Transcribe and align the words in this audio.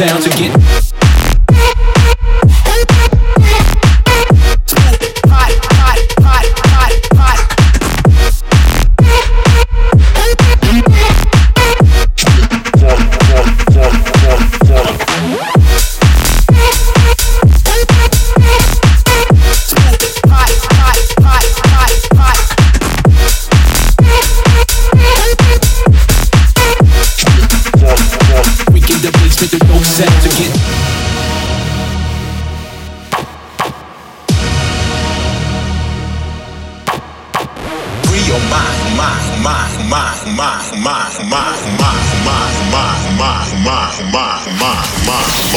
Down 0.00 0.22
to 0.22 0.30
get 0.30 0.59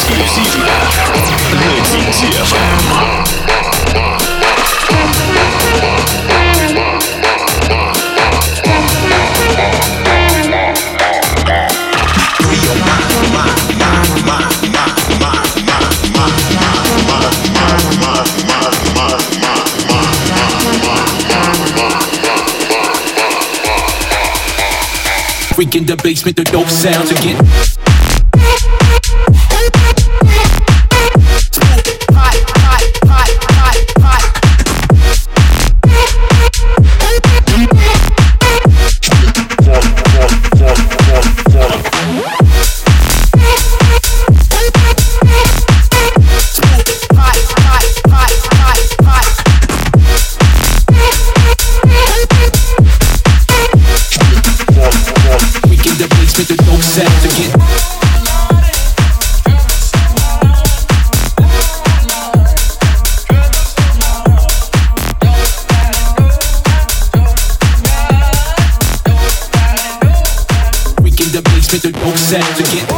In 25.75 25.85
the 25.85 25.97
basement, 25.97 26.37
the 26.37 26.43
dope 26.45 26.69
sounds 26.69 27.11
again. 27.11 27.74
Sounds 72.41 72.59
again. 72.59 72.94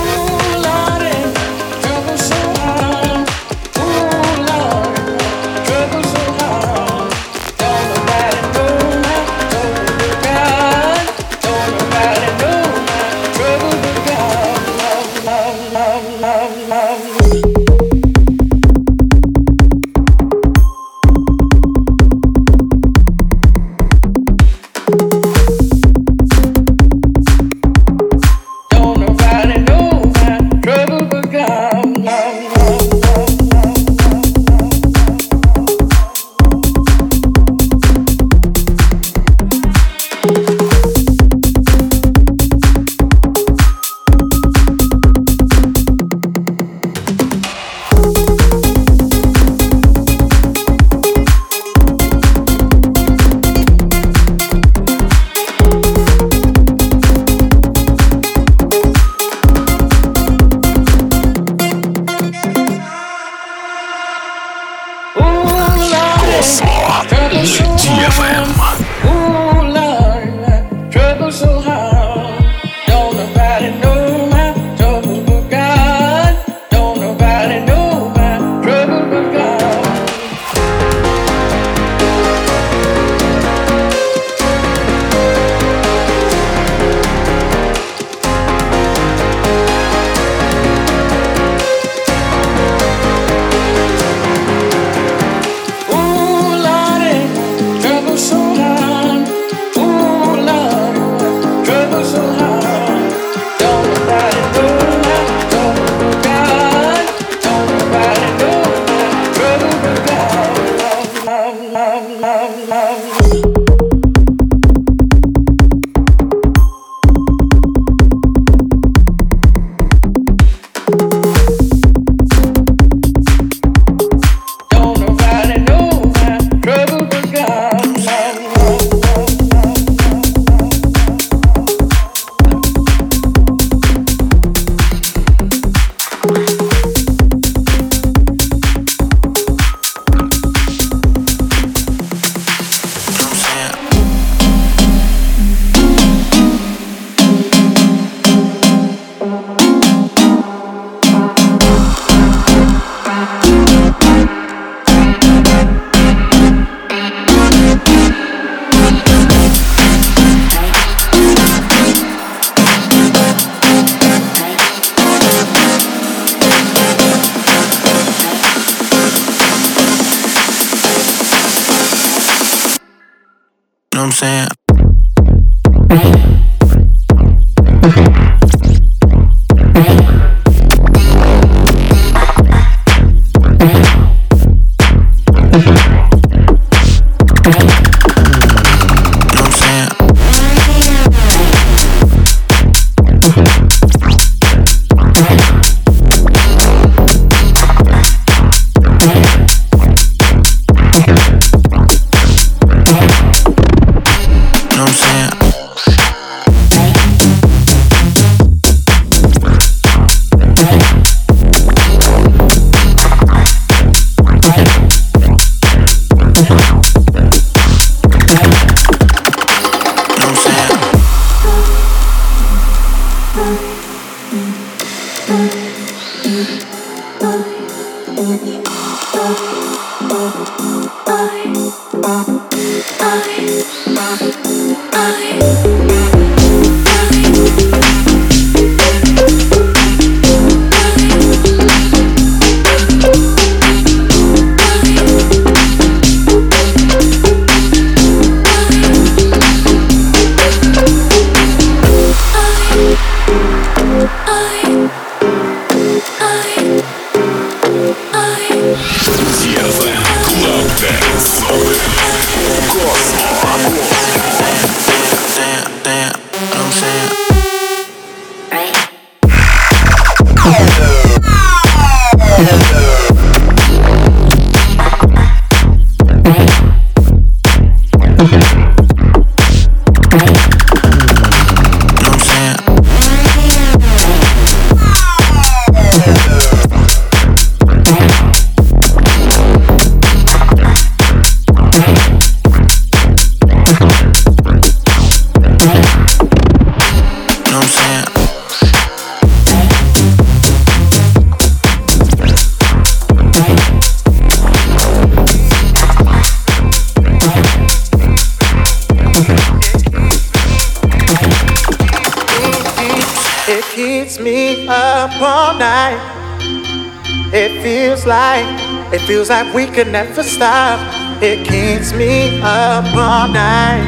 feels 319.28 319.46
like 319.46 319.54
we 319.54 319.66
could 319.68 319.92
never 319.92 320.24
stop. 320.24 320.80
It 321.22 321.46
keeps 321.46 321.92
me 321.94 322.40
up 322.42 322.86
all 322.96 323.28
night. 323.28 323.84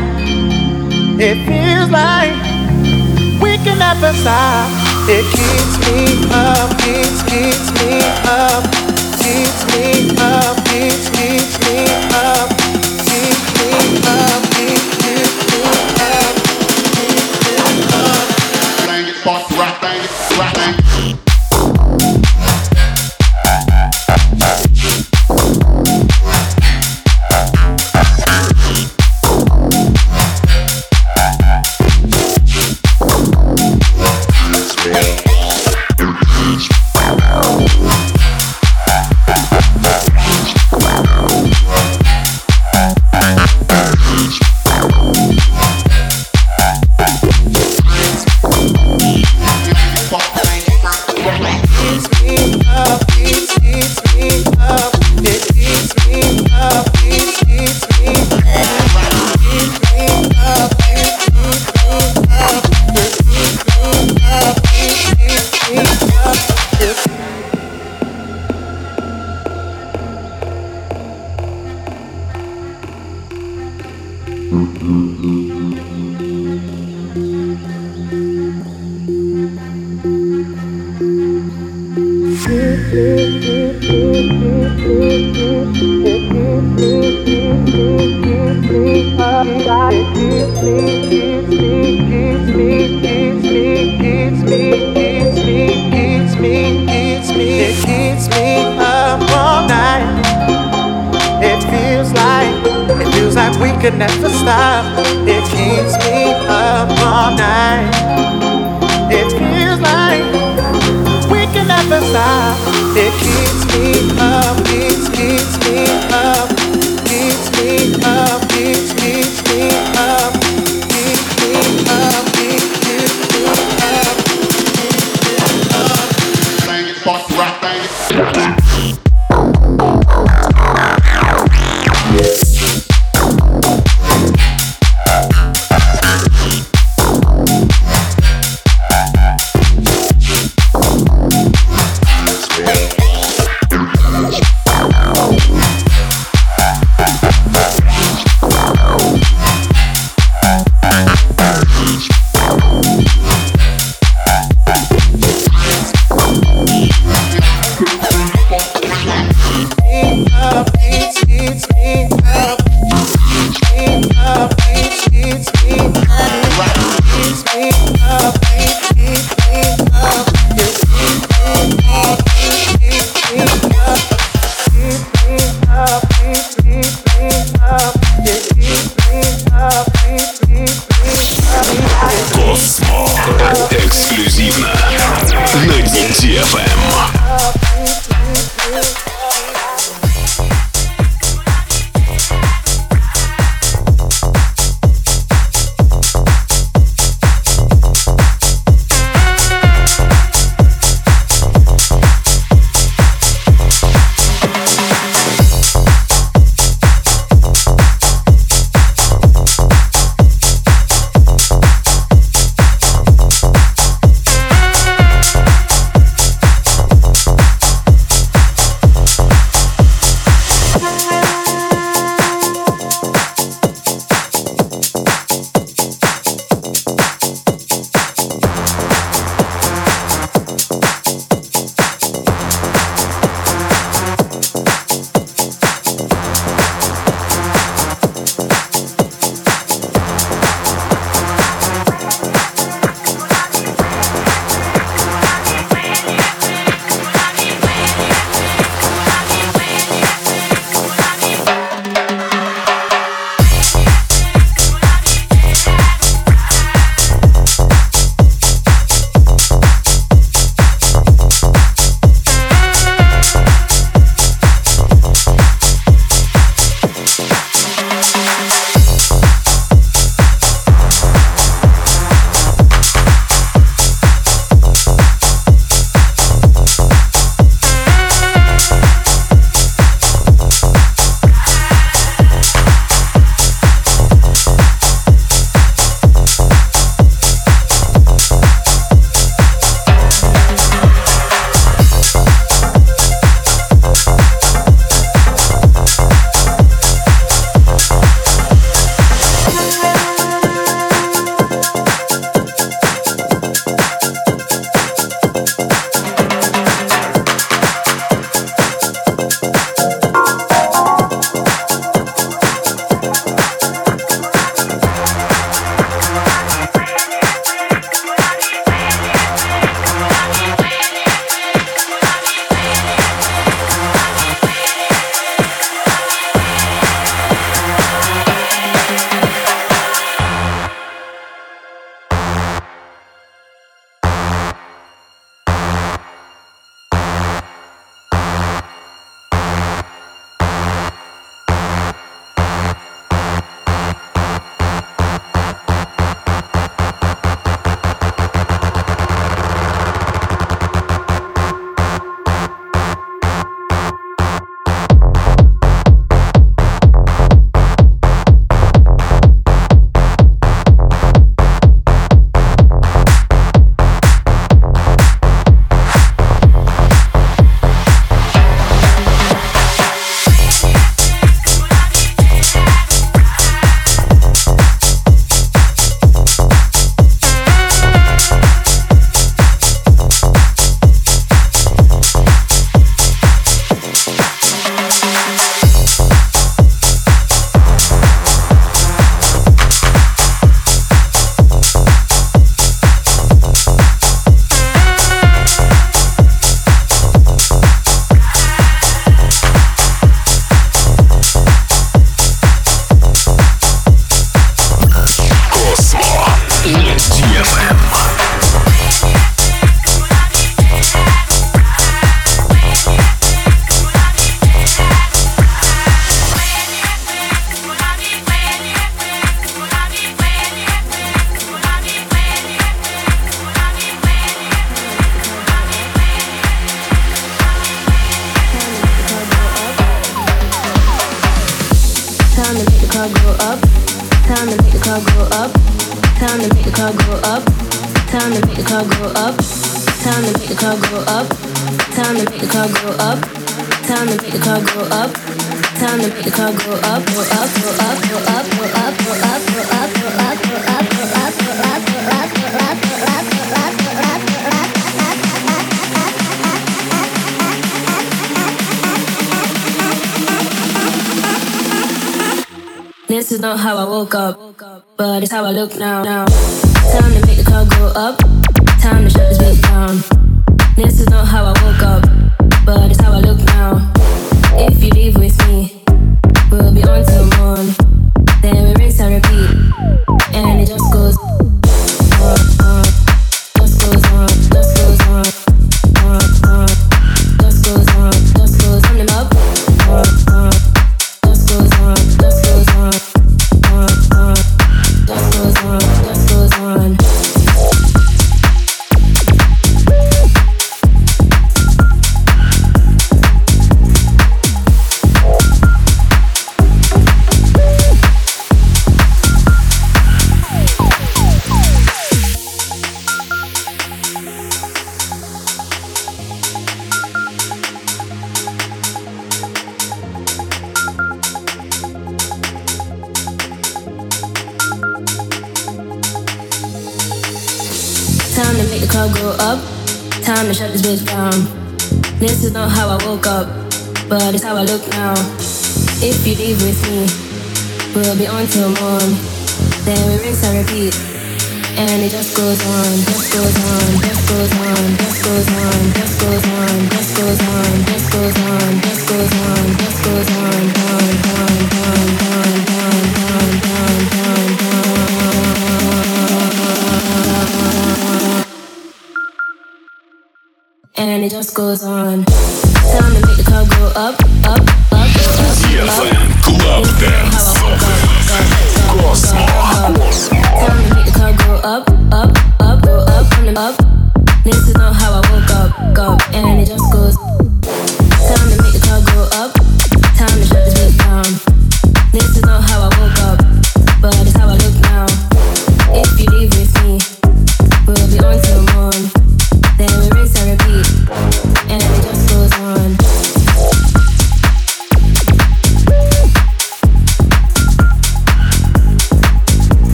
It 1.19 1.37
feels 1.47 1.89
like 1.89 2.33
we 3.41 3.57
can 3.63 3.79
never 3.79 4.11
stop. 4.13 4.69
It 5.07 5.25
keeps 5.31 5.75
me 5.87 6.27
up, 6.33 6.69
keeps, 6.81 7.23
keeps 7.23 7.71
me 7.79 8.01
up, 8.27 8.63
keeps 9.21 9.61
me 9.71 10.15
up, 10.19 10.57
keeps, 10.65 11.09
keeps 11.09 11.59
me 11.67 11.85
up. 12.13 12.58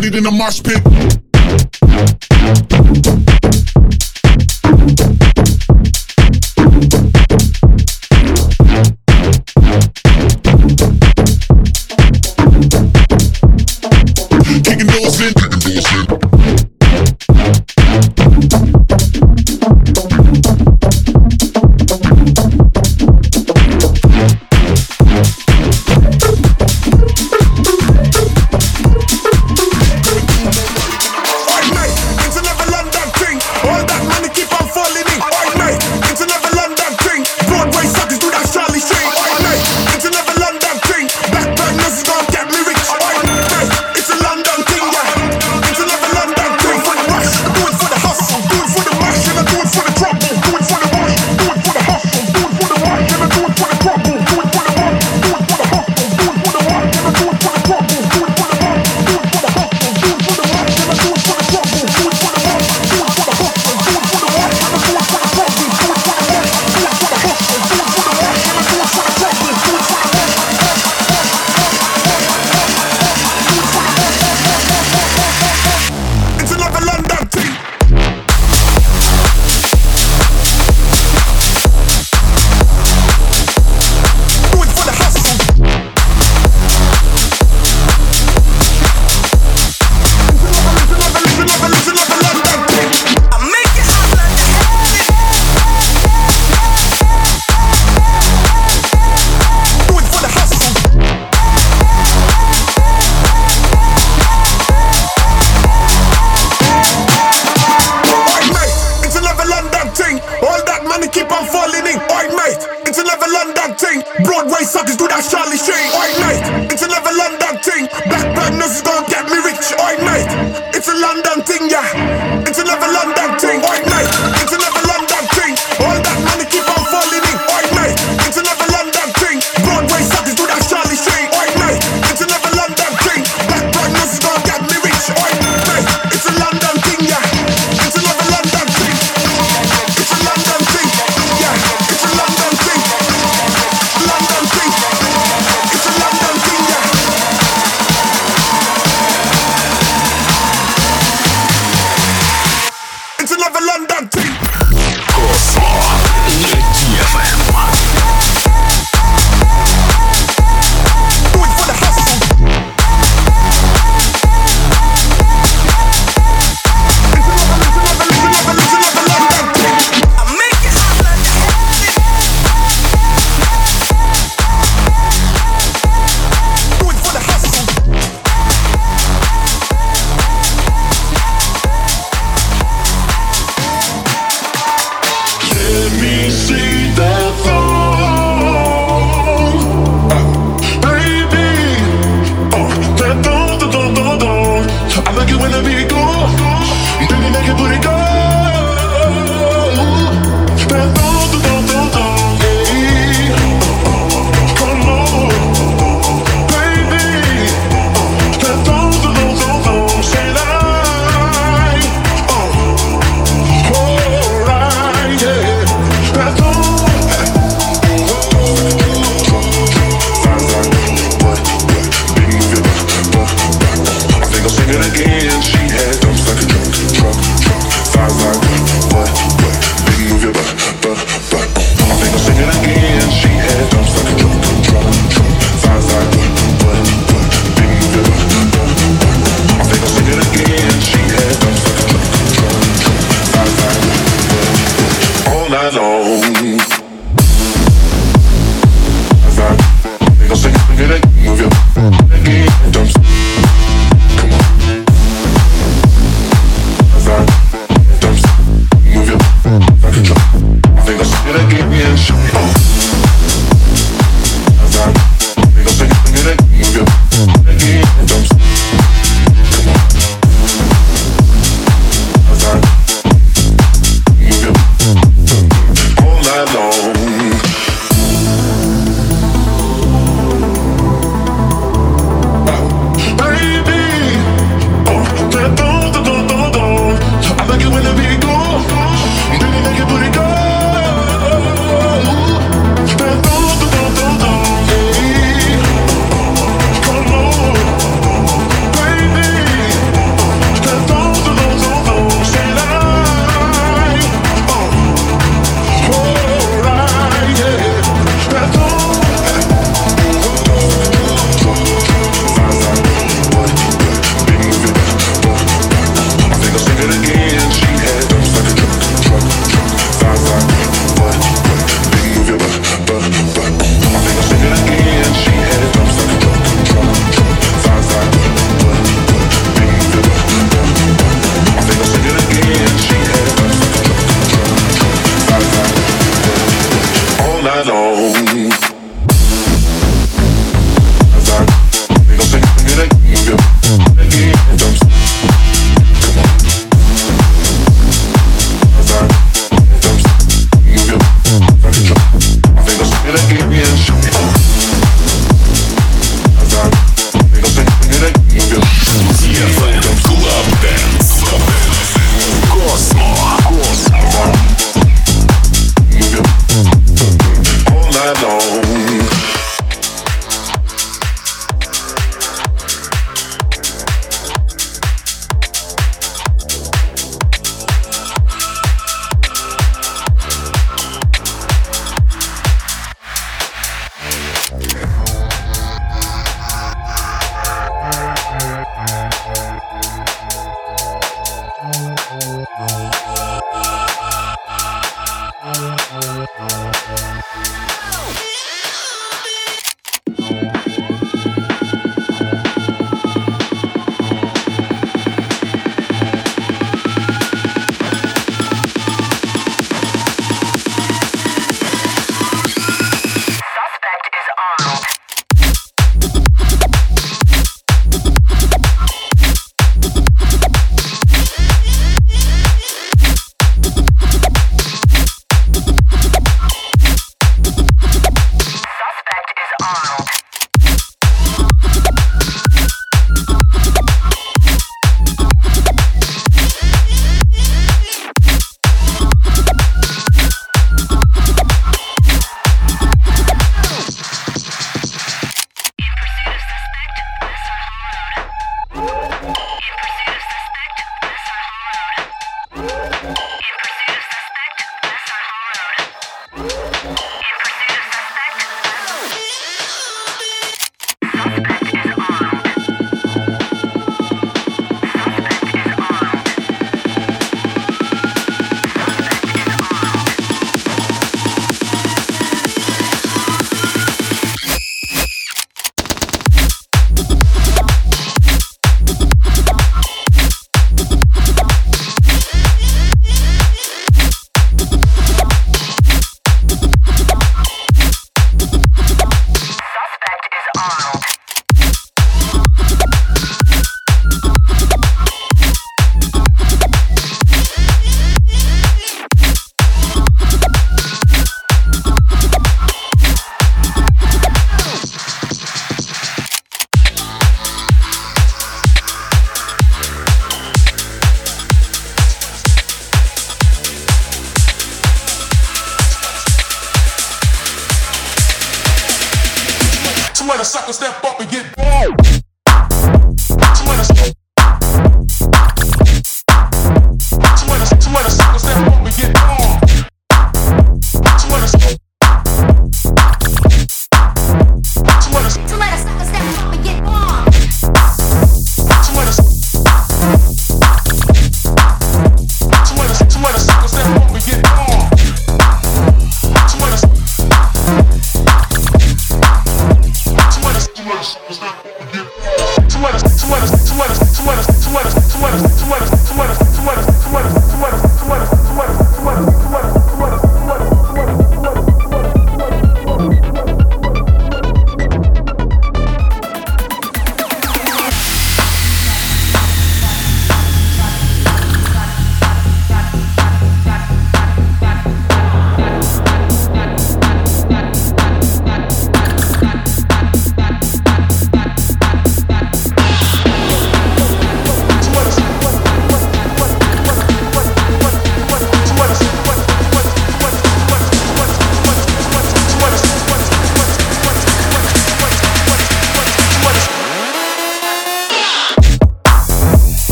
started 0.00 0.18
in 0.18 0.24
a 0.24 0.30
mosh 0.30 0.62
pit. 0.62 1.19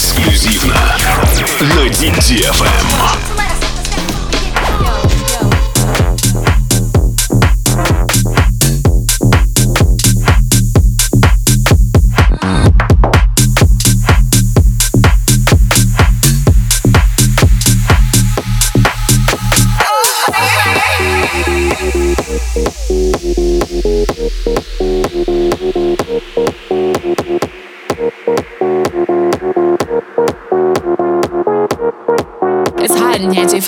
эксклюзивно 0.00 0.96
на 1.60 1.86
DTFM. 1.88 3.49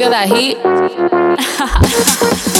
Feel 0.02 0.10
that 0.10 0.26
heat? 0.28 0.58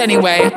anyway. 0.00 0.49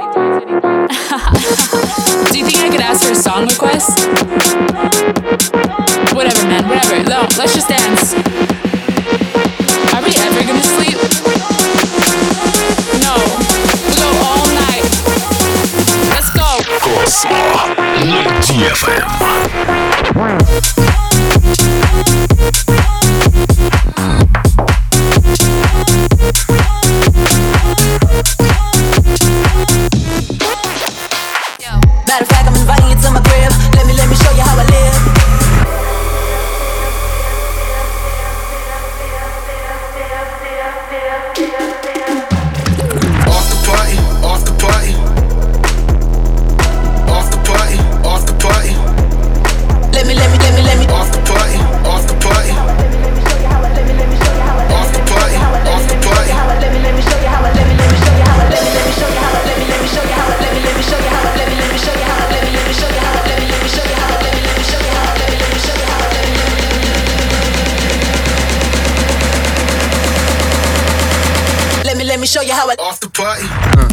Off 72.80 73.00
the 73.00 73.10
party. 73.10 73.93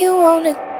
you 0.00 0.14
wanna 0.14 0.75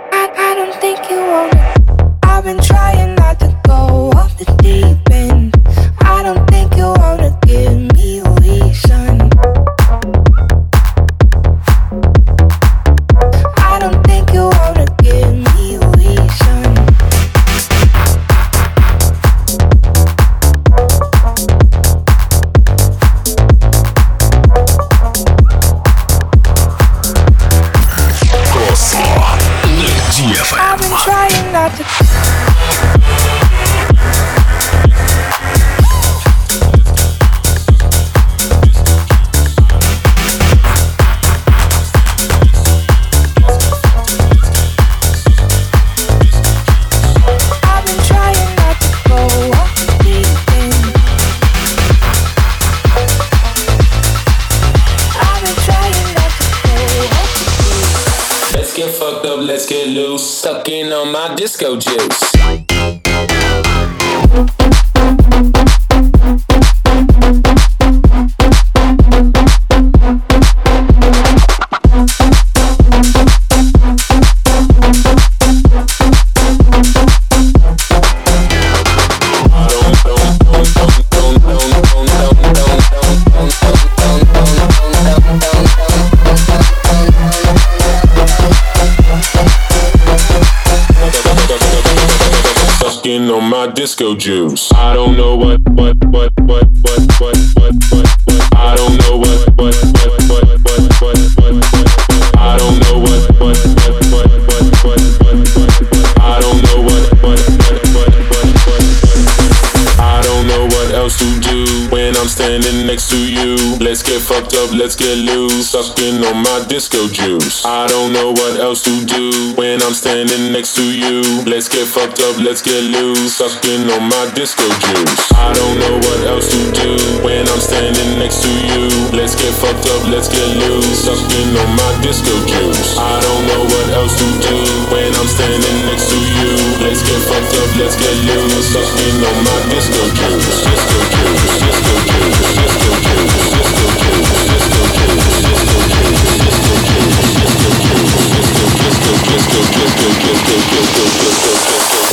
sucking 116.06 116.22
on 116.24 116.42
my 116.42 116.64
disco 116.68 117.08
juice. 117.08 117.64
I 117.64 117.86
don't 117.88 118.12
know 118.12 118.30
what 118.30 118.60
else 118.60 118.82
to 118.84 118.94
do 119.06 119.54
when 119.56 119.82
I'm 119.82 119.94
standing 119.94 120.52
next 120.52 120.76
to 120.76 120.84
you. 120.84 121.22
Let's 121.44 121.68
get 121.68 121.86
fucked 121.86 122.20
up, 122.20 122.38
let's 122.38 122.62
get 122.62 122.78
loose, 122.94 123.36
sucking 123.36 123.90
on 123.90 124.06
my 124.08 124.30
disco 124.34 124.62
juice. 124.86 125.32
I 125.34 125.50
don't 125.54 125.78
know 125.78 125.96
what 125.98 126.20
else 126.30 126.46
to 126.50 126.62
do 126.78 126.94
when 127.26 127.42
I'm 127.48 127.58
standing 127.58 128.18
next 128.18 128.42
to 128.42 128.52
you. 128.70 128.86
Let's 129.18 129.34
get 129.34 129.50
fucked 129.58 129.86
up, 129.90 130.06
let's 130.06 130.28
get 130.28 130.46
loose, 130.62 131.10
sucking 131.10 131.50
on 131.58 131.70
my 131.74 131.92
disco 132.02 132.34
juice. 132.46 132.98
I 132.98 133.18
don't 133.18 133.44
know 133.50 133.62
what 133.66 133.86
else 133.98 134.14
to 134.14 134.28
do 134.46 134.58
when 134.94 135.10
I'm 135.10 135.26
standing 135.26 135.78
next 135.90 136.06
to 136.10 136.18
you. 136.18 136.54
Let's 136.86 137.02
get 137.02 137.18
fucked 137.26 137.54
up, 137.58 137.70
let's 137.82 137.98
get 137.98 138.14
loose, 138.30 138.66
sucking 138.70 139.18
on 139.26 139.36
my 139.42 139.58
disco 139.74 140.02
juice. 140.14 140.62
Disco 140.70 140.98
juice, 141.18 141.54
disco 141.66 141.94
juice, 142.06 142.38
disco 142.38 142.62
juice, 142.62 142.75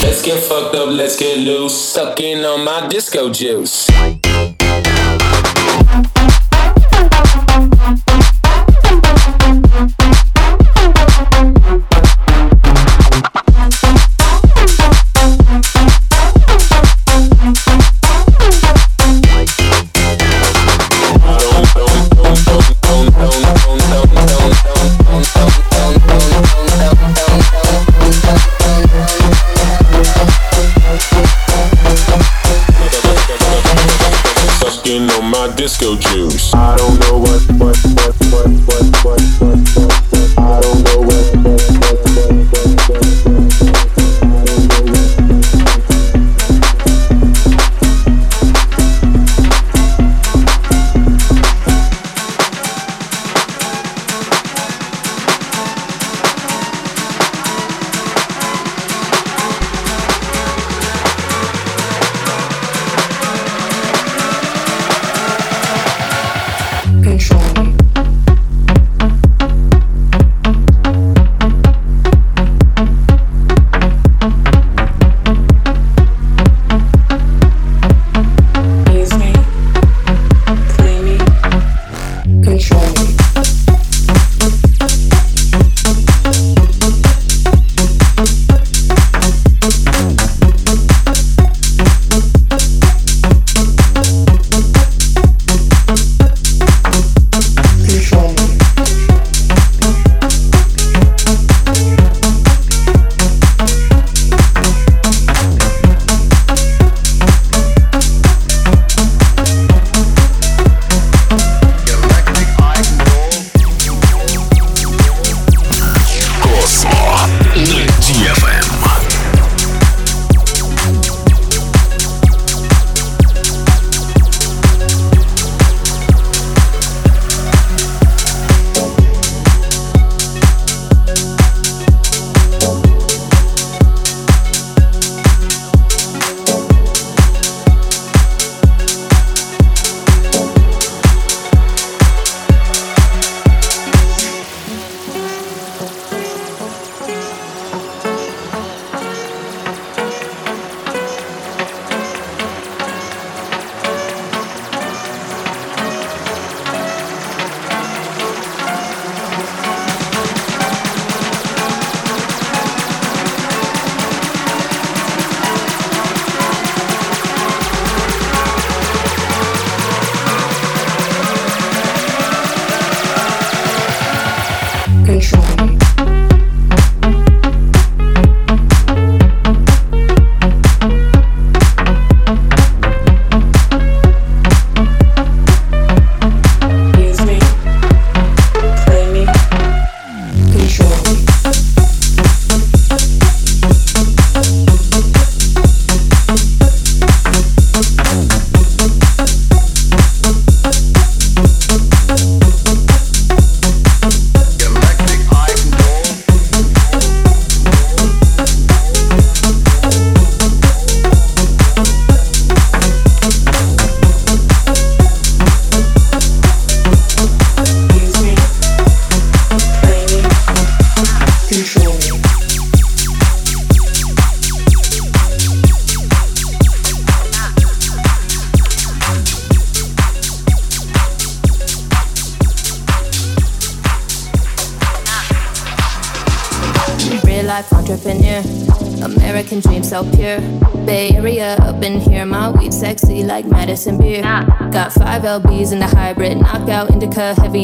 Let's 0.03 0.21
get 0.21 0.43
fucked 0.43 0.75
up, 0.75 0.89
let's 0.89 1.17
get 1.17 1.39
loose, 1.39 1.73
sucking 1.73 2.45
on 2.45 2.63
my 2.63 2.87
disco 2.87 3.31
juice. 3.31 3.89
Disco 35.55 35.95
juice. 35.95 36.53
I 36.53 36.75
don't 36.77 36.99
know 36.99 37.19
what, 37.19 37.41
what, 37.59 37.92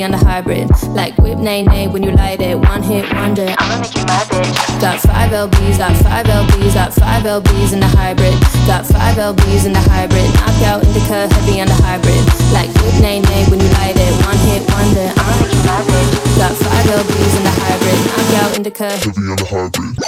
indica 0.09 0.25
heavy 0.25 0.25
the 0.25 0.25
hybrid. 0.25 0.95
Like 0.95 1.17
whip 1.17 1.37
nay 1.37 1.63
nay 1.63 1.87
when 1.87 2.03
you 2.03 2.11
light 2.11 2.41
it, 2.41 2.57
one 2.57 2.83
hit 2.83 3.05
wonder. 3.13 3.47
I'ma 3.57 3.81
make 3.81 3.95
you 3.95 4.03
my 4.05 4.23
bitch. 4.29 4.81
Got 4.81 4.99
five 5.01 5.31
LBs, 5.31 5.77
got 5.77 5.95
five 5.97 6.25
LBs, 6.25 6.73
got 6.73 6.93
five 6.93 7.23
LBs 7.23 7.73
in 7.73 7.79
the 7.79 7.87
hybrid. 7.87 8.33
Got 8.65 8.85
five 8.85 9.17
LBs 9.17 9.65
in 9.65 9.73
the 9.73 9.81
hybrid, 9.89 10.29
knockout 10.35 10.83
indica 10.83 11.27
heavy 11.33 11.61
on 11.61 11.67
the 11.67 11.79
hybrid. 11.85 12.23
Like 12.53 12.69
whip 12.81 13.01
nay 13.01 13.21
nay 13.21 13.45
when 13.49 13.59
you 13.59 13.69
light 13.79 13.95
it, 13.97 14.13
one 14.25 14.37
hit 14.49 14.63
wonder. 14.71 15.07
I'ma 15.13 15.33
make 15.41 15.53
you 15.53 15.63
my 15.65 15.81
bitch. 15.85 16.37
Got 16.37 16.53
five 16.57 16.85
LBs 16.85 17.33
in 17.37 17.43
the 17.43 17.53
hybrid, 17.61 17.99
knockout 18.09 18.57
indica 18.57 18.89
Heavy 18.89 19.25
on 19.29 19.37
the 19.37 19.45
hybrid. 19.45 19.98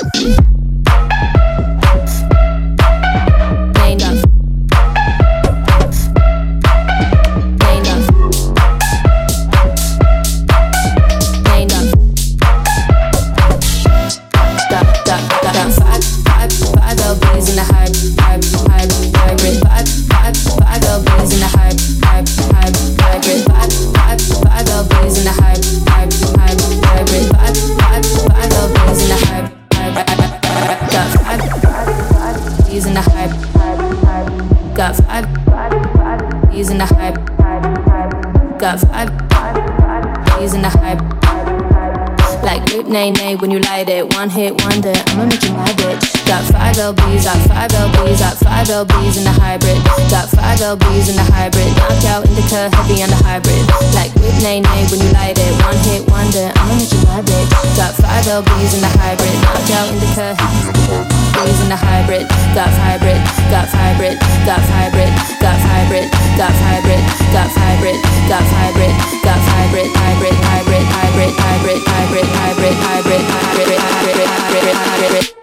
Nay 43.02 43.10
nay 43.18 43.36
when 43.36 43.50
you 43.50 43.60
light 43.62 43.90
it, 43.90 44.14
one 44.14 44.30
hit 44.30 44.54
wonder. 44.62 44.94
I'ma 45.10 45.26
make 45.26 45.42
you 45.42 45.54
my 45.58 45.66
bitch. 45.82 46.06
Got 46.30 46.46
five 46.54 46.76
LBs, 46.78 47.26
got 47.26 47.40
five 47.50 47.72
LBs, 47.72 48.20
got 48.22 48.38
five 48.38 48.68
LBs 48.68 49.18
in 49.18 49.24
the 49.24 49.34
hybrid. 49.42 49.78
Got 50.14 50.30
five 50.30 50.60
LBs 50.60 51.10
in 51.10 51.16
the 51.18 51.26
hybrid. 51.34 51.66
Knockout 51.82 52.30
indica 52.30 52.70
heavy 52.78 53.02
on 53.02 53.10
the 53.10 53.22
hybrid. 53.26 53.64
Like 53.98 54.14
with 54.22 54.38
nay 54.44 54.62
nay 54.62 54.86
when 54.92 55.02
you 55.02 55.10
light 55.18 55.38
it, 55.40 55.54
one 55.66 55.78
hit 55.82 56.06
wonder. 56.14 56.54
I'ma 56.54 56.78
make 56.78 56.94
you 56.94 57.02
my 57.10 57.26
bitch. 57.26 57.50
Got 57.76 57.98
five 57.98 58.26
LBs 58.26 58.76
in 58.78 58.82
the 58.86 58.92
hybrid. 59.02 59.34
Knockout 59.50 59.90
indica 59.90 61.21
B's 61.34 61.60
in 61.64 61.70
the 61.70 61.80
hybrid. 61.80 62.28
Got 62.56 62.70
hybrid, 62.70 63.20
got 63.48 63.68
hybrid, 63.72 64.20
got 64.44 64.60
hybrid, 64.60 65.10
got 65.40 65.60
hybrid, 65.64 66.08
got 66.36 66.52
hybrid, 66.52 67.00
got 67.32 67.48
hybrid, 67.48 67.98
got 68.28 68.44
hybrid, 68.44 68.92
got 69.24 69.40
hybrid, 69.40 69.88
hybrid, 69.96 70.36
hybrid, 70.36 70.84
hybrid, 70.92 71.32
hybrid, 71.32 71.80
hybrid, 71.88 72.28
hybrid, 72.36 72.76
hybrid, 72.76 73.24
hybrid, 73.24 73.80
hybrid, 73.80 74.20
hybrid, 74.28 74.76
hybrid. 74.76 75.36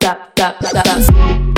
Got, 0.00 0.36
got, 0.36 0.60
got, 0.60 0.84
got. 0.84 0.98
Chained 0.98 1.57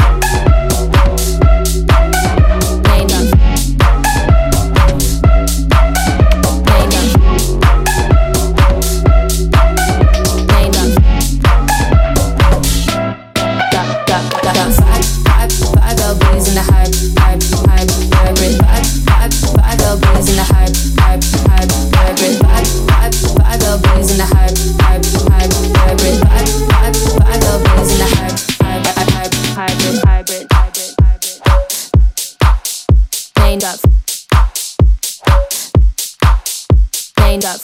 Named 37.41 37.57
up. 37.57 37.61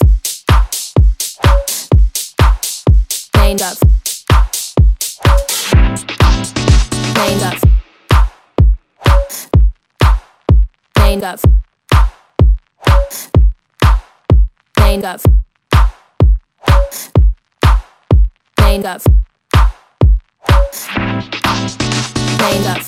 Named 3.36 3.62
up. 3.62 3.76
Named 7.14 7.42
up. 7.42 7.58
Named 10.98 11.24
up. 11.24 11.40
Named 14.78 15.04
up. 15.04 15.20
Named 18.58 18.86
up. 18.86 19.02
Named 22.40 22.66
up. 22.66 22.86